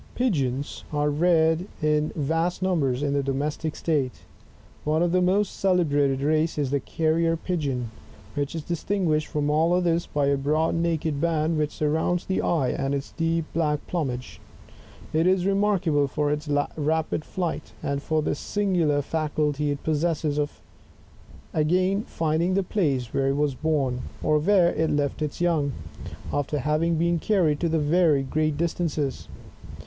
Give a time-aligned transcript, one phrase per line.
[0.15, 4.23] Pigeons are reared in vast numbers in the domestic state;
[4.83, 7.83] one of the most celebrated races is the Carrier Pigeon^
[8.33, 12.69] which is ^stinguished from all others, by a broad naked band which surrounds the eye,
[12.69, 14.41] and its deep black plumage;
[15.13, 20.39] it is remark able for its rapid flight, and for the singular faculty it possesses
[20.39, 20.61] of
[21.53, 25.73] again finding the place where it was born, or where it left its young,
[26.33, 29.27] after having been carried to very great distances.